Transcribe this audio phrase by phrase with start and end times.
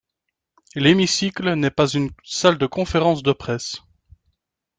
[0.73, 3.83] L’hémicycle n’est pas une salle de conférences de presse.